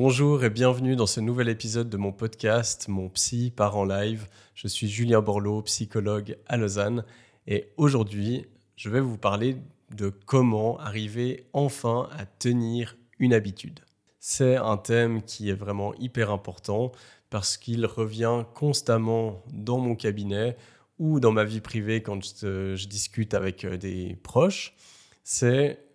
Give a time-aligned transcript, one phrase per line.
[0.00, 4.28] Bonjour et bienvenue dans ce nouvel épisode de mon podcast Mon Psy part en live.
[4.54, 7.04] Je suis Julien Borloo, psychologue à Lausanne
[7.48, 9.56] et aujourd'hui je vais vous parler
[9.92, 13.80] de comment arriver enfin à tenir une habitude.
[14.20, 16.92] C'est un thème qui est vraiment hyper important
[17.28, 20.56] parce qu'il revient constamment dans mon cabinet
[21.00, 24.76] ou dans ma vie privée quand je, je discute avec euh, des proches.
[25.24, 25.87] C'est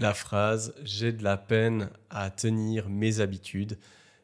[0.00, 3.78] la phrase J'ai de la peine à tenir mes habitudes.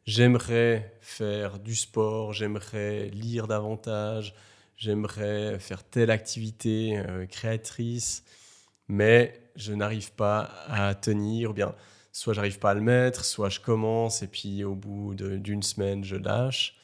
[0.07, 4.35] J'aimerais faire du sport, j'aimerais lire davantage,
[4.77, 8.25] j'aimerais faire telle activité euh, créatrice,
[8.89, 11.53] mais je n'arrive pas à tenir.
[11.53, 11.75] bien,
[12.13, 16.05] soit j'arrive pas à le mettre, soit je commence et puis au bout d'une semaine,
[16.05, 16.76] je lâche.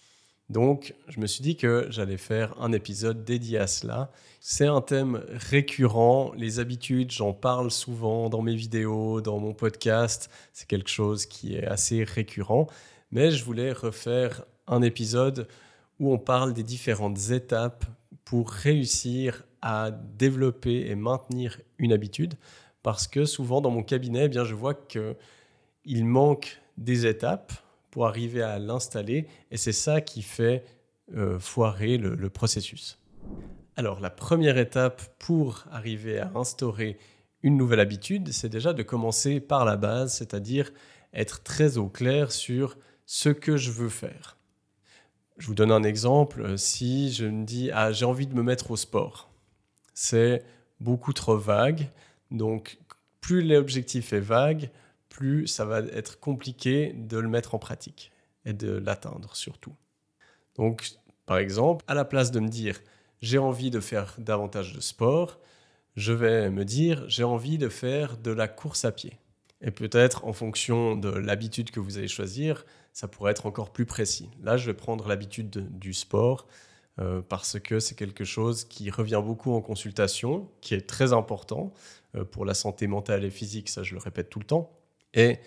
[0.53, 4.13] Donc, je me suis dit que j'allais faire un épisode dédié à cela.
[4.39, 10.29] C'est un thème récurrent, les habitudes, j'en parle souvent dans mes vidéos, dans mon podcast.
[10.53, 12.67] C'est quelque chose qui est assez récurrent.
[13.13, 15.49] Mais je voulais refaire un épisode
[15.99, 17.87] où on parle des différentes étapes
[18.23, 22.35] pour réussir à développer et maintenir une habitude.
[22.83, 27.55] Parce que souvent dans mon cabinet, eh bien, je vois qu'il manque des étapes
[27.93, 29.29] pour arriver à l'installer.
[29.53, 30.65] Et c'est ça qui fait
[31.15, 32.99] euh, foirer le, processus.
[33.77, 36.99] Alors la première étape pour arriver à instaurer
[37.43, 40.73] une nouvelle habitude, c'est déjà de commencer par la base, c'est-à-dire
[41.13, 44.39] être très au clair sur ce que je veux faire.
[45.37, 46.57] Je vous donne un exemple.
[46.57, 49.31] Si je me dis ah j'ai envie de me mettre au sport,
[49.93, 50.45] c'est
[50.81, 51.91] beaucoup trop vague.
[52.31, 52.79] Donc
[53.21, 54.71] plus l'objectif est vague,
[55.13, 58.11] plus ça va être compliqué de le mettre en pratique
[58.45, 59.75] et de l'atteindre surtout.
[60.57, 60.91] Donc,
[61.27, 62.81] par exemple, à la place de me dire
[63.21, 65.39] j'ai envie de faire davantage de sport,
[65.95, 69.19] je vais me dire j'ai envie de faire de la course à pied.
[69.61, 73.87] Et peut-être en fonction de l'habitude que vous allez choisir, ça pourrait être encore plus
[73.87, 74.29] précis.
[74.43, 76.49] Là, je vais prendre l'habitude du sport
[76.99, 81.73] euh, parce que c'est quelque chose qui revient beaucoup en consultation, qui est très important
[82.17, 84.82] euh, pour la santé mentale et physique, ça je le répète tout le temps
[85.15, 85.39] et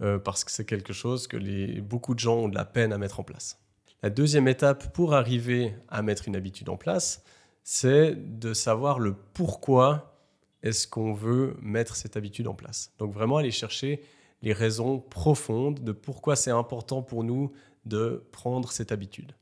[0.00, 2.98] euh, parce que c'est quelque chose que beaucoup de gens ont de la peine à
[2.98, 3.58] mettre en place.
[4.02, 7.22] La deuxième étape pour arriver à mettre une habitude en place,
[7.62, 10.18] c'est de savoir le pourquoi
[10.62, 12.92] est-ce qu'on veut mettre cette habitude en place.
[12.98, 14.02] Donc vraiment aller chercher
[14.42, 17.52] les raisons profondes de pourquoi c'est important pour nous
[17.86, 19.34] de prendre cette habitude.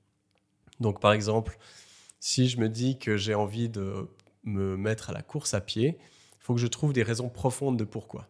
[0.80, 1.58] Donc par exemple,
[2.20, 4.08] si je me dis que j'ai envie de
[4.44, 7.76] me mettre à la course à pied, il faut que je trouve des raisons profondes
[7.76, 8.28] de pourquoi.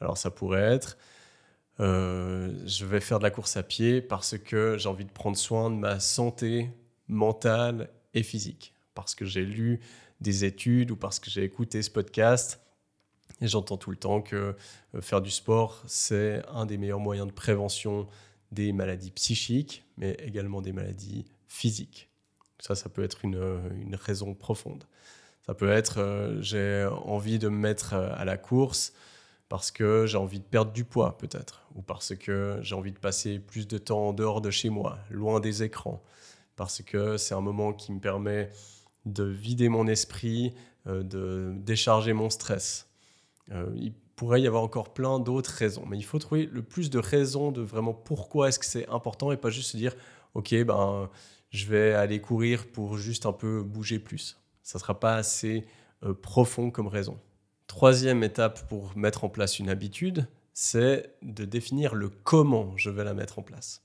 [0.00, 0.96] Alors ça pourrait être,
[1.80, 5.36] euh, je vais faire de la course à pied parce que j'ai envie de prendre
[5.36, 6.70] soin de ma santé
[7.08, 9.80] mentale et physique, parce que j'ai lu
[10.20, 12.60] des études ou parce que j'ai écouté ce podcast.
[13.42, 14.56] Et j'entends tout le temps que
[14.94, 18.06] euh, faire du sport, c'est un des meilleurs moyens de prévention
[18.50, 22.08] des maladies psychiques, mais également des maladies physiques.
[22.60, 24.84] Ça, ça peut être une, une raison profonde.
[25.44, 28.94] Ça peut être, euh, j'ai envie de me mettre à la course
[29.48, 32.98] parce que j'ai envie de perdre du poids peut-être, ou parce que j'ai envie de
[32.98, 36.02] passer plus de temps en dehors de chez moi, loin des écrans,
[36.56, 38.50] parce que c'est un moment qui me permet
[39.04, 40.54] de vider mon esprit,
[40.86, 42.88] euh, de décharger mon stress.
[43.52, 46.90] Euh, il pourrait y avoir encore plein d'autres raisons, mais il faut trouver le plus
[46.90, 49.94] de raisons de vraiment pourquoi est-ce que c'est important et pas juste se dire,
[50.34, 51.08] ok, ben,
[51.50, 54.38] je vais aller courir pour juste un peu bouger plus.
[54.62, 55.66] Ça ne sera pas assez
[56.02, 57.18] euh, profond comme raison.
[57.66, 63.04] Troisième étape pour mettre en place une habitude, c'est de définir le comment je vais
[63.04, 63.82] la mettre en place.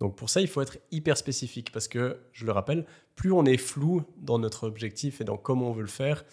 [0.00, 3.44] Donc pour ça, il faut être hyper spécifique parce que, je le rappelle, plus on
[3.44, 6.24] est flou dans notre objectif et dans comment on veut le faire,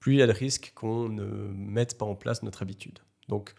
[0.00, 2.98] plus il y a le risque qu'on ne mette pas en place notre habitude.
[3.28, 3.54] Donc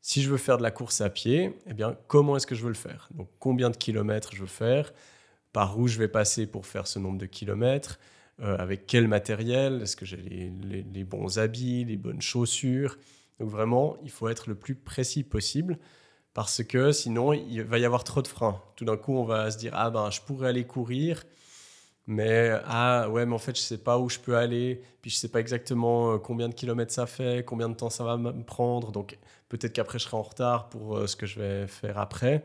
[0.00, 2.62] si je veux faire de la course à pied, eh bien comment est-ce que je
[2.62, 3.08] veux le faire?
[3.12, 4.92] Donc combien de kilomètres je veux faire?
[5.52, 7.98] Par où je vais passer pour faire ce nombre de kilomètres?
[8.40, 12.98] Euh, avec quel matériel, est-ce que j'ai les, bons habits, les bonnes chaussures?
[13.38, 15.78] Donc vraiment, il faut être le plus précis possible
[16.34, 18.60] parce que sinon, il va y avoir trop de freins.
[18.76, 21.24] Tout d'un coup, on va se dire, ah ben, je pourrais aller courir,
[22.06, 25.16] mais ah ouais, mais en fait, je sais pas où je peux aller, puis je
[25.16, 28.44] sais pas exactement euh, combien de kilomètres ça fait, combien de temps ça va me
[28.44, 29.18] prendre, donc
[29.48, 32.42] peut-être qu'après, je serai en retard pour euh, ce que je vais faire après.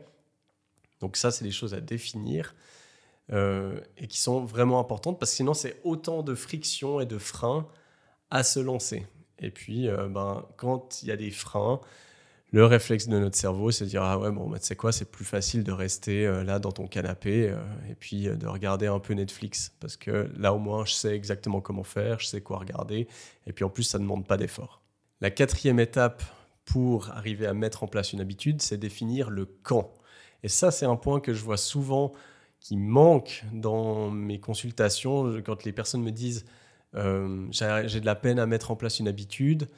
[1.00, 2.54] Donc ça, c'est des choses à définir.
[3.32, 7.16] Euh, et qui sont vraiment importantes parce que sinon c'est autant de friction et de
[7.16, 7.68] freins
[8.30, 9.06] à se lancer.
[9.38, 11.80] Et puis, euh, ben, quand il y a des freins,
[12.50, 14.90] le réflexe de notre cerveau, c'est de dire Ah ouais, bon, bah, tu sais quoi,
[14.90, 17.54] c'est plus facile de rester euh, là dans ton canapé
[17.88, 19.72] et puis de regarder un peu Netflix.
[19.78, 23.06] Parce que là, au moins, je sais exactement comment faire, je sais quoi regarder.
[23.46, 24.82] Et puis en plus, ça ne demande pas d'effort.
[25.20, 26.24] La quatrième étape
[26.64, 29.94] pour arriver à mettre en place une habitude, c'est définir le quand.
[30.42, 32.12] Et ça, c'est un point que je vois souvent
[32.60, 36.44] qui manque dans mes consultations quand les personnes me disent
[36.94, 39.68] euh, j'ai de la peine à mettre en place une habitude.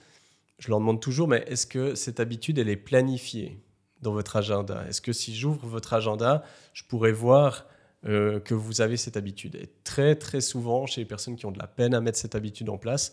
[0.59, 3.61] Je leur demande toujours, mais est-ce que cette habitude, elle est planifiée
[4.01, 4.85] dans votre agenda?
[4.89, 7.67] Est-ce que si j'ouvre votre agenda, je pourrais voir
[8.07, 9.55] euh, que vous avez cette habitude?
[9.57, 12.35] Et très, très souvent, chez les personnes qui ont de la peine à mettre cette
[12.35, 13.13] habitude en place,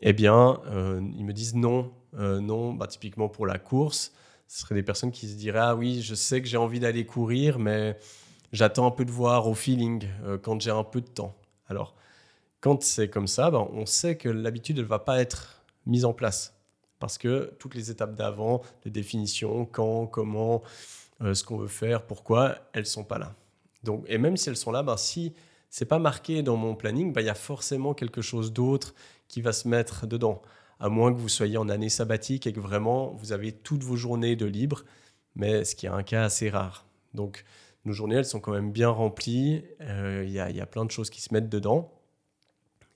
[0.00, 1.92] eh bien, euh, ils me disent non.
[2.12, 4.12] non, bah, typiquement pour la course,
[4.48, 7.06] ce seraient des personnes qui se diraient Ah oui, je sais que j'ai envie d'aller
[7.06, 7.96] courir, mais
[8.52, 10.06] j'attends un peu de voir au feeling
[10.42, 11.34] quand j'ai un peu de temps.
[11.68, 11.94] Alors,
[12.62, 16.12] quand c'est comme ça, ben, on sait que l'habitude ne va pas être mise en
[16.12, 16.54] place.
[17.00, 20.62] Parce que toutes les étapes d'avant, de définition, quand, comment,
[21.20, 23.34] euh, ce qu'on veut faire, pourquoi, elles ne sont pas là.
[23.82, 25.34] Donc, et même si elles sont là, ben, si
[25.70, 28.94] c'est pas marqué dans mon planning, ben, il y a forcément quelque chose d'autre
[29.26, 30.40] qui va se mettre dedans.
[30.78, 33.96] À moins que vous soyez en année sabbatique et que vraiment vous avez toutes vos
[33.96, 34.84] journées de libre,
[35.34, 36.86] mais ce qui est un cas assez rare.
[37.14, 37.44] Donc,
[37.84, 39.64] nos journées, elles sont quand même bien remplies.
[39.80, 41.92] Euh, il y, a plein de choses qui se mettent dedans.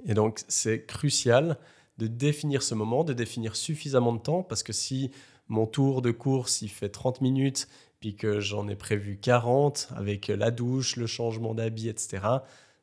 [0.04, 1.58] Et donc, c'est crucial
[1.98, 5.10] de définir ce moment, de définir suffisamment de temps, parce que si
[5.48, 7.68] mon tour de course, il fait 30 minutes,
[8.00, 12.22] puis que j'en ai prévu 40 avec la douche, le changement d'habit, etc.,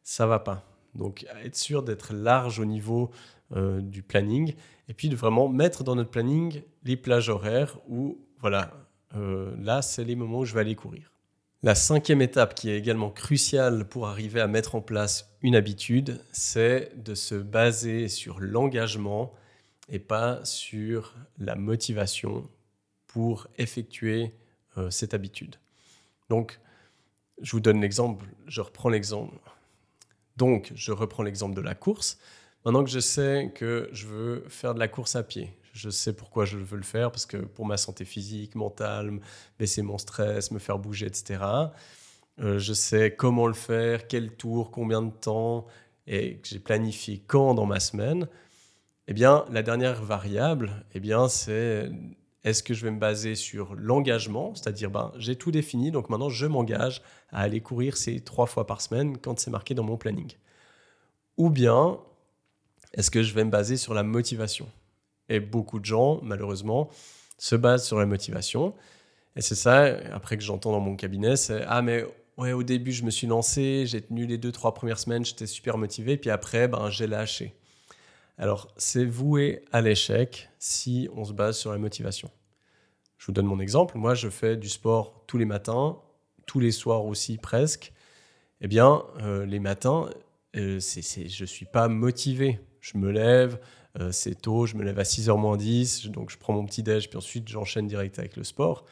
[0.03, 0.65] ça va pas.
[0.95, 3.11] Donc, être sûr d'être large au niveau
[3.55, 4.55] euh, du planning,
[4.89, 8.71] et puis de vraiment mettre dans notre planning les plages horaires où, voilà,
[9.15, 11.12] euh, là, c'est les moments où je vais aller courir.
[11.65, 16.19] La cinquième étape qui est également cruciale pour arriver à mettre en place une habitude,
[16.33, 19.33] c'est de se baser sur l'engagement
[19.87, 22.49] et pas sur la motivation
[23.07, 24.33] pour effectuer
[24.77, 25.55] euh, cette habitude.
[26.29, 26.59] Donc,
[27.41, 29.37] je vous donne l'exemple, je reprends l'exemple.
[30.35, 32.19] Donc, je reprends l'exemple de la course.
[32.65, 36.13] Maintenant que je sais que je veux faire de la course à pied, je sais
[36.13, 39.19] pourquoi je veux le faire, parce que pour ma santé physique, mentale,
[39.59, 41.43] baisser mon stress, me faire bouger, etc.
[42.39, 45.65] Euh, je sais comment le faire, quel tour, combien de temps,
[46.07, 48.27] et que j'ai planifié quand dans ma semaine.
[49.07, 51.91] Eh bien, la dernière variable, eh bien, c'est
[52.43, 56.29] est-ce que je vais me baser sur l'engagement, c'est-à-dire ben, j'ai tout défini, donc maintenant
[56.29, 59.97] je m'engage à aller courir ces trois fois par semaine quand c'est marqué dans mon
[59.97, 60.33] planning.
[61.37, 61.99] Ou bien,
[62.93, 64.67] est-ce que je vais me baser sur la motivation?
[65.29, 66.89] Et beaucoup de gens, malheureusement,
[67.37, 68.73] se basent sur la motivation.
[69.35, 72.05] Et c'est ça, après que j'entends dans mon cabinet, c'est Ah, mais
[72.37, 75.47] ouais, au début, je me suis lancé, j'ai tenu les deux, trois premières semaines, j'étais
[75.47, 77.53] super motivé, puis après, ben, j'ai lâché.
[78.37, 82.29] Alors, c'est voué à l'échec si on se base sur la motivation.
[83.17, 83.97] Je vous donne mon exemple.
[83.97, 85.97] Moi, je fais du sport tous les matins,
[86.45, 87.93] tous les soirs aussi presque.
[88.61, 90.09] Eh bien, euh, les matins,
[90.55, 92.59] euh, je ne suis pas motivé.
[92.83, 93.59] Je me lève,
[93.97, 96.83] euh, c'est tôt, je me lève à 6h moins 10, donc je prends mon petit
[96.83, 98.83] déj, puis ensuite j'enchaîne direct avec le sport.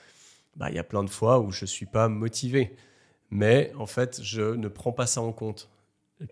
[0.55, 2.73] Bah, il y a plein de fois où je ne suis pas motivé.
[3.31, 5.69] Mais en fait, je ne prends pas ça en compte.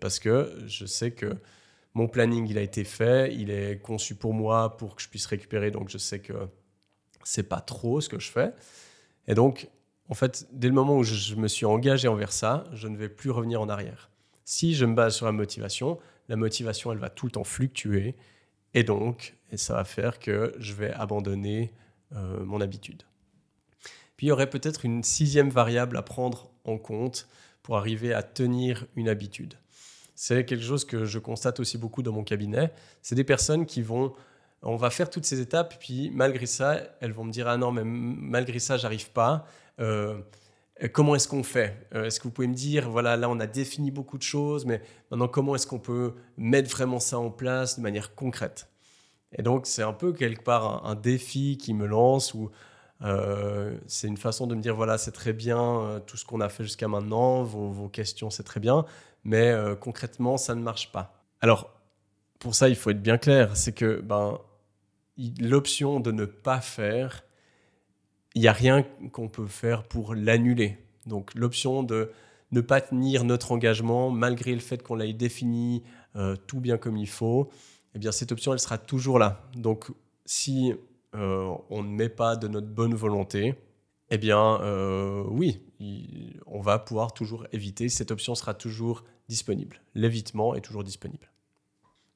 [0.00, 1.36] Parce que je sais que
[1.92, 5.26] mon planning, il a été fait, il est conçu pour moi, pour que je puisse
[5.26, 5.70] récupérer.
[5.70, 6.48] Donc je sais que
[7.24, 8.54] c'est pas trop ce que je fais.
[9.26, 9.68] Et donc,
[10.08, 13.10] en fait, dès le moment où je me suis engagé envers ça, je ne vais
[13.10, 14.10] plus revenir en arrière.
[14.46, 15.98] Si je me base sur la motivation,
[16.30, 18.14] la motivation, elle va tout le temps fluctuer.
[18.72, 21.74] Et donc, et ça va faire que je vais abandonner
[22.14, 23.02] euh, mon habitude.
[24.16, 27.28] Puis il y aurait peut-être une sixième variable à prendre en compte
[27.62, 29.54] pour arriver à tenir une habitude.
[30.14, 32.72] C'est quelque chose que je constate aussi beaucoup dans mon cabinet.
[33.02, 34.12] C'est des personnes qui vont,
[34.62, 37.72] on va faire toutes ces étapes, puis malgré ça, elles vont me dire ah non
[37.72, 39.46] mais malgré ça j'arrive pas.
[39.80, 40.20] Euh,
[40.88, 41.86] comment est-ce qu'on fait?
[41.94, 44.64] Euh, Est-ce que vous pouvez me dire, voilà, là on a défini beaucoup de choses,
[44.64, 48.68] mais maintenant comment est-ce qu'on peut mettre vraiment ça en place de manière concrète?
[49.32, 52.50] Et donc c'est un peu quelque part un, défi qui me lance, ou
[53.02, 56.40] euh, c'est une façon de me dire, voilà, c'est très bien euh, tout ce qu'on
[56.40, 58.86] a fait jusqu'à maintenant, vos, questions c'est très bien,
[59.22, 61.22] mais concrètement ça ne marche pas.
[61.40, 61.70] Alors
[62.38, 64.38] pour ça il faut être bien clair, c'est que ben,
[65.40, 67.22] l'option de ne pas faire,
[68.34, 68.82] il n'y a rien
[69.12, 70.78] qu'on peut faire pour l'annuler.
[71.06, 72.12] Donc l'option de
[72.52, 75.82] ne pas tenir notre engagement malgré le fait qu'on l'ait défini
[76.16, 77.50] euh, tout bien comme il faut,
[77.94, 79.48] eh bien cette option elle sera toujours là.
[79.54, 79.90] Donc
[80.24, 80.74] si
[81.14, 83.54] euh, on ne met pas de notre bonne volonté,
[84.10, 85.62] eh bien euh, oui,
[86.46, 87.88] on va pouvoir toujours éviter.
[87.88, 89.80] Cette option sera toujours disponible.
[89.94, 91.30] L'évitement est toujours disponible.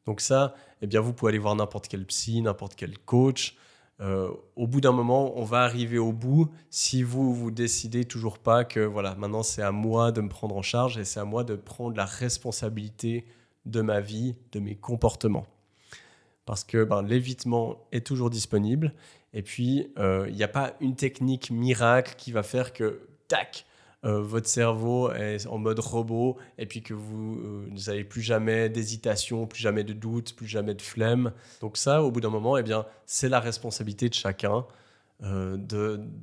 [0.07, 3.57] Donc ça, eh bien vous pouvez aller voir n'importe quel psy, n'importe quel coach.
[4.01, 8.39] Euh, au bout d'un moment, on va arriver au bout si vous vous décidez toujours
[8.39, 11.25] pas que voilà, maintenant c'est à moi de me prendre en charge et c'est à
[11.25, 13.25] moi de prendre la responsabilité
[13.67, 15.47] de ma vie, de mes comportements.
[16.45, 18.93] Parce que ben, l'évitement est toujours disponible
[19.33, 23.65] et puis euh, il n'y a pas une technique miracle qui va faire que tac,
[24.05, 28.69] euh, votre cerveau est en mode robot et puis que vous euh, n'avez plus jamais
[28.69, 31.33] d'hésitation, plus jamais de doute, plus jamais de flemme.
[31.61, 34.67] Donc ça, au bout d'un moment, eh bien, c'est la responsabilité de chacun
[35.23, 35.57] euh,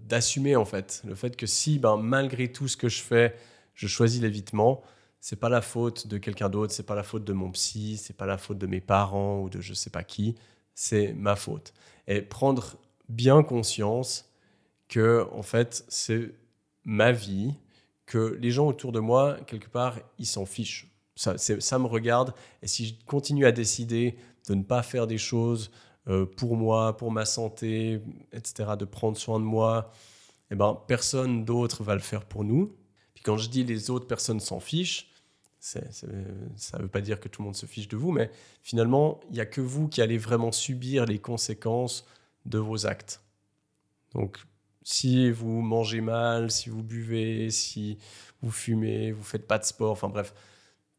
[0.06, 3.36] d'assumer en fait le fait que si, ben, malgré tout ce que je fais,
[3.74, 4.84] je choisis l'évitement,
[5.20, 8.16] c'est pas la faute de quelqu'un d'autre, c'est pas la faute de mon psy, c'est
[8.16, 10.36] pas la faute de mes parents ou de je sais pas qui,
[10.76, 11.74] c'est ma faute.
[12.08, 12.78] Et prendre
[13.10, 14.30] bien conscience
[14.88, 16.32] que en fait c'est
[16.84, 17.56] ma vie,
[18.12, 20.91] que les gens autour de moi, quelque part, ils s'en fichent.
[21.15, 22.34] Ça, me regarde.
[22.62, 24.18] Et si je continue à décider
[24.50, 25.72] de ne pas faire des choses
[26.10, 28.01] euh, pour moi, pour ma santé,
[28.34, 29.94] etc., de prendre soin de moi,
[30.50, 32.75] eh ben, personne d'autre va le faire pour nous.
[33.13, 35.10] Puis quand je dis les autres personnes s'en fichent,
[35.62, 38.30] ça ne veut pas dire que tout le monde se fiche de vous, mais
[38.62, 42.06] finalement, il n'y a que vous qui allez vraiment subir les conséquences
[42.46, 43.22] de vos actes.
[44.15, 44.38] Donc,
[44.84, 47.98] si vous mangez mal, si vous buvez, si
[48.42, 50.34] vous fumez, vous faites pas de sport, enfin bref,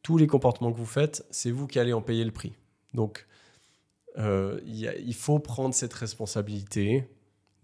[0.02, 2.54] tous les comportements que vous faites, c'est vous qui allez en payer le prix.
[2.94, 3.26] Donc,
[4.18, 7.08] euh, il faut prendre cette responsabilité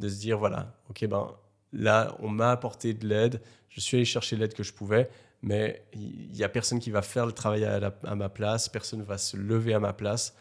[0.01, 1.35] de se dire voilà, ok, ben
[1.73, 5.11] là, on m'a apporté de l'aide, je suis allé chercher l'aide que je pouvais,
[5.43, 9.05] mais il n'y a personne qui va faire le travail à, ma place, personne ne
[9.05, 10.35] va se lever à ma place.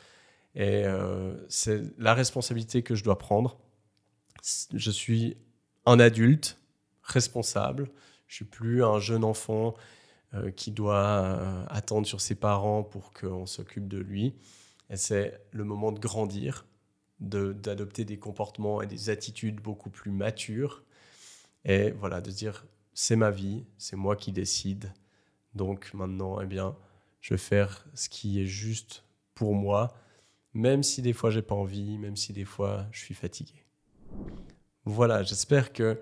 [0.55, 3.59] Et euh, c'est la responsabilité que je dois prendre.
[4.73, 5.37] Je suis
[5.87, 6.59] un adulte
[7.01, 7.89] responsable.
[8.27, 9.73] Je suis plus un jeune enfant
[10.33, 14.35] euh, qui doit euh, attendre sur ses parents pour qu'on s'occupe de lui.
[14.89, 16.65] Et c'est le moment de grandir,
[17.19, 20.83] d'adopter des comportements et des attitudes beaucoup plus matures.
[21.63, 24.91] Et voilà, de dire, c'est ma vie, c'est moi qui décide.
[25.55, 26.75] Donc maintenant, eh bien,
[27.21, 29.93] je vais faire ce qui est juste pour moi,
[30.53, 33.63] même si des fois j'ai pas envie, même si des fois je suis fatigué.
[34.89, 35.97] Voilà, j'espère que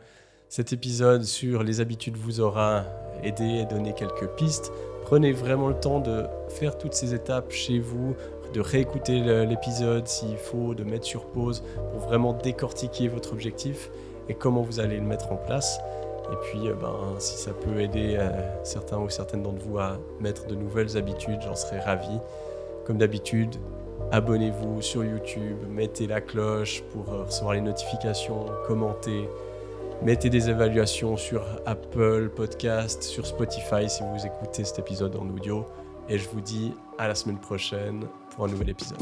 [0.47, 2.83] cet épisode sur les habitudes vous aura
[3.23, 4.71] aidé et donné quelques pistes.
[5.01, 8.15] Prenez vraiment le temps de faire toutes ces étapes chez vous,
[8.53, 13.89] de réécouter l'épisode s'il faut, de mettre sur pause pour vraiment décortiquer votre objectif
[14.29, 15.79] et comment vous allez le mettre en place.
[16.31, 18.29] Et puis, euh, ben, si ça peut aider euh,
[18.63, 22.19] certains ou certaines d'entre vous à mettre de nouvelles habitudes, j'en serais ravi.
[22.85, 23.55] Comme d'habitude,
[24.11, 29.27] Abonnez-vous sur YouTube, mettez la cloche pour euh, recevoir les notifications, commentez,
[30.03, 35.65] mettez des évaluations sur Apple Podcast, sur Spotify si vous écoutez cet épisode en audio.
[36.07, 38.99] Et je vous dis à la semaine prochaine pour un nouvel épisode.